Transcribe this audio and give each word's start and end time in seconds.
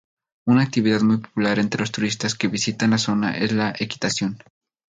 Una 0.47 0.63
actividad 0.63 1.01
muy 1.01 1.17
popular 1.17 1.59
entre 1.59 1.81
los 1.81 1.91
turistas 1.91 2.33
que 2.33 2.47
visitan 2.47 2.89
la 2.89 2.97
zona 2.97 3.37
es 3.37 3.51
la 3.51 3.75
equitación. 3.77 4.39